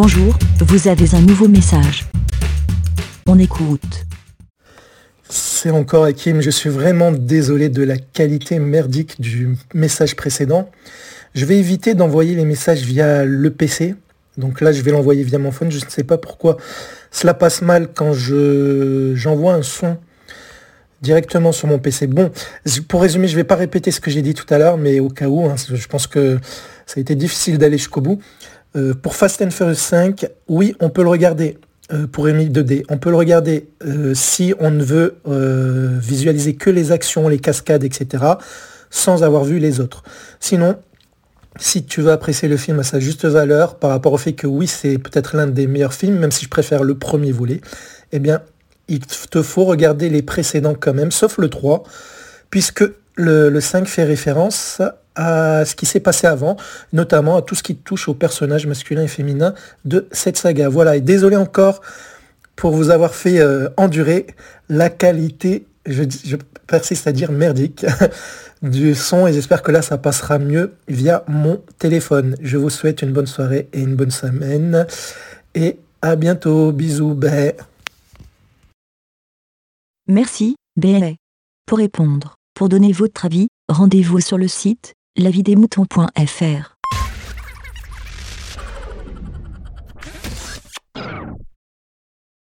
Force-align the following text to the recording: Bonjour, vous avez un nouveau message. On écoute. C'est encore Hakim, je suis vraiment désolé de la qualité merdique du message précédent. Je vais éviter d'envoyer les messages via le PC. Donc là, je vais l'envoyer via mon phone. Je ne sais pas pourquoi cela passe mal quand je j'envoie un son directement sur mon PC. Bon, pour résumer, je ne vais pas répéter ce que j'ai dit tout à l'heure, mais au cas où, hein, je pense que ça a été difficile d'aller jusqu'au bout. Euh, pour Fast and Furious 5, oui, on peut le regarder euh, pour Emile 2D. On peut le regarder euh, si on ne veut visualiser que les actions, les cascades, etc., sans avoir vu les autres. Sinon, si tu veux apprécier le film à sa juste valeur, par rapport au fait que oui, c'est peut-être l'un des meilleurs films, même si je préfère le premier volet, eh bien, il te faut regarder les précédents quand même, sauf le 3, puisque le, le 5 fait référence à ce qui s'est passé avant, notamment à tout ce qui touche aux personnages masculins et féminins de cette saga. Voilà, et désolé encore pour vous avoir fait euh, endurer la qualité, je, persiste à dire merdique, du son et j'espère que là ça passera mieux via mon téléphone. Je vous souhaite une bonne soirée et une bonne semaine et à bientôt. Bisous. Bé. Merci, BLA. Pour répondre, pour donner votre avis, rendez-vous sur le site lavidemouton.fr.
Bonjour, 0.00 0.38
vous 0.60 0.86
avez 0.86 1.16
un 1.16 1.20
nouveau 1.20 1.48
message. 1.48 2.06
On 3.26 3.36
écoute. 3.36 4.06
C'est 5.28 5.70
encore 5.70 6.04
Hakim, 6.04 6.40
je 6.40 6.50
suis 6.50 6.70
vraiment 6.70 7.10
désolé 7.10 7.68
de 7.68 7.82
la 7.82 7.96
qualité 7.96 8.60
merdique 8.60 9.20
du 9.20 9.56
message 9.74 10.14
précédent. 10.14 10.70
Je 11.34 11.44
vais 11.44 11.58
éviter 11.58 11.94
d'envoyer 11.94 12.36
les 12.36 12.44
messages 12.44 12.82
via 12.82 13.24
le 13.24 13.50
PC. 13.50 13.96
Donc 14.36 14.60
là, 14.60 14.70
je 14.70 14.82
vais 14.82 14.92
l'envoyer 14.92 15.24
via 15.24 15.40
mon 15.40 15.50
phone. 15.50 15.72
Je 15.72 15.84
ne 15.84 15.90
sais 15.90 16.04
pas 16.04 16.16
pourquoi 16.16 16.58
cela 17.10 17.34
passe 17.34 17.60
mal 17.60 17.88
quand 17.92 18.12
je 18.12 19.14
j'envoie 19.16 19.54
un 19.54 19.62
son 19.62 19.98
directement 21.02 21.50
sur 21.50 21.66
mon 21.66 21.80
PC. 21.80 22.06
Bon, 22.06 22.30
pour 22.86 23.02
résumer, 23.02 23.26
je 23.26 23.32
ne 23.32 23.38
vais 23.38 23.44
pas 23.44 23.56
répéter 23.56 23.90
ce 23.90 24.00
que 24.00 24.12
j'ai 24.12 24.22
dit 24.22 24.34
tout 24.34 24.46
à 24.48 24.58
l'heure, 24.58 24.78
mais 24.78 25.00
au 25.00 25.08
cas 25.08 25.26
où, 25.26 25.44
hein, 25.46 25.56
je 25.56 25.86
pense 25.88 26.06
que 26.06 26.38
ça 26.86 26.94
a 26.98 27.00
été 27.00 27.16
difficile 27.16 27.58
d'aller 27.58 27.78
jusqu'au 27.78 28.00
bout. 28.00 28.20
Euh, 28.76 28.94
pour 28.94 29.16
Fast 29.16 29.40
and 29.42 29.50
Furious 29.50 29.74
5, 29.74 30.26
oui, 30.48 30.74
on 30.80 30.90
peut 30.90 31.02
le 31.02 31.08
regarder 31.08 31.58
euh, 31.92 32.06
pour 32.06 32.28
Emile 32.28 32.52
2D. 32.52 32.84
On 32.88 32.98
peut 32.98 33.10
le 33.10 33.16
regarder 33.16 33.68
euh, 33.84 34.12
si 34.14 34.54
on 34.58 34.70
ne 34.70 34.82
veut 34.82 35.16
visualiser 36.00 36.54
que 36.54 36.70
les 36.70 36.92
actions, 36.92 37.28
les 37.28 37.38
cascades, 37.38 37.84
etc., 37.84 38.24
sans 38.90 39.22
avoir 39.22 39.44
vu 39.44 39.58
les 39.58 39.80
autres. 39.80 40.02
Sinon, 40.40 40.76
si 41.58 41.84
tu 41.84 42.00
veux 42.00 42.12
apprécier 42.12 42.48
le 42.48 42.56
film 42.56 42.78
à 42.78 42.82
sa 42.82 43.00
juste 43.00 43.24
valeur, 43.24 43.76
par 43.76 43.90
rapport 43.90 44.12
au 44.12 44.18
fait 44.18 44.32
que 44.32 44.46
oui, 44.46 44.66
c'est 44.66 44.98
peut-être 44.98 45.36
l'un 45.36 45.46
des 45.46 45.66
meilleurs 45.66 45.94
films, 45.94 46.18
même 46.18 46.30
si 46.30 46.44
je 46.44 46.50
préfère 46.50 46.84
le 46.84 46.96
premier 46.96 47.32
volet, 47.32 47.60
eh 48.12 48.18
bien, 48.18 48.42
il 48.88 49.00
te 49.00 49.42
faut 49.42 49.64
regarder 49.64 50.08
les 50.08 50.22
précédents 50.22 50.74
quand 50.78 50.94
même, 50.94 51.10
sauf 51.10 51.36
le 51.38 51.50
3, 51.50 51.82
puisque 52.48 52.84
le, 53.14 53.50
le 53.50 53.60
5 53.60 53.86
fait 53.86 54.04
référence 54.04 54.80
à 55.18 55.64
ce 55.64 55.74
qui 55.74 55.84
s'est 55.84 56.00
passé 56.00 56.28
avant, 56.28 56.56
notamment 56.92 57.36
à 57.36 57.42
tout 57.42 57.56
ce 57.56 57.64
qui 57.64 57.74
touche 57.74 58.08
aux 58.08 58.14
personnages 58.14 58.66
masculins 58.66 59.02
et 59.02 59.08
féminins 59.08 59.52
de 59.84 60.06
cette 60.12 60.36
saga. 60.36 60.68
Voilà, 60.68 60.96
et 60.96 61.00
désolé 61.00 61.36
encore 61.36 61.82
pour 62.54 62.70
vous 62.70 62.90
avoir 62.90 63.14
fait 63.14 63.40
euh, 63.40 63.68
endurer 63.76 64.26
la 64.68 64.90
qualité, 64.90 65.66
je, 65.86 66.04
persiste 66.68 67.08
à 67.08 67.12
dire 67.12 67.32
merdique, 67.32 67.84
du 68.62 68.94
son 68.94 69.26
et 69.26 69.32
j'espère 69.32 69.62
que 69.62 69.72
là 69.72 69.82
ça 69.82 69.98
passera 69.98 70.38
mieux 70.38 70.74
via 70.86 71.24
mon 71.26 71.60
téléphone. 71.78 72.36
Je 72.40 72.56
vous 72.56 72.70
souhaite 72.70 73.02
une 73.02 73.12
bonne 73.12 73.26
soirée 73.26 73.68
et 73.72 73.80
une 73.80 73.96
bonne 73.96 74.10
semaine 74.12 74.86
et 75.54 75.78
à 76.00 76.14
bientôt. 76.14 76.70
Bisous. 76.70 77.14
Bé. 77.14 77.54
Merci, 80.06 80.54
BLA. 80.76 81.12
Pour 81.66 81.78
répondre, 81.78 82.36
pour 82.54 82.68
donner 82.68 82.92
votre 82.92 83.24
avis, 83.24 83.48
rendez-vous 83.68 84.20
sur 84.20 84.38
le 84.38 84.48
site 84.48 84.94
lavidemouton.fr. 85.18 86.77